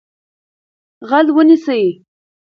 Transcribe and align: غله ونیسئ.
غله 1.09 1.31
ونیسئ. 1.35 1.85